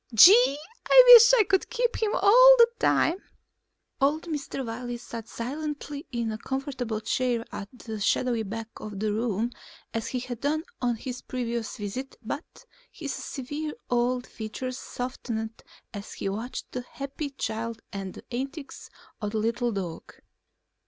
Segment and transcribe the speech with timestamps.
[0.15, 0.57] Gee,
[0.87, 3.17] I wish I could keep him all the time."
[4.01, 4.65] Old Mr.
[4.65, 9.51] Wiley sat silently in a comfortable chair at the shadowy back of the room
[9.93, 15.61] as he had done on his previous visits but his severe old features softened
[15.93, 18.89] as he watched the happy child and the antics
[19.21, 20.15] of the little dog.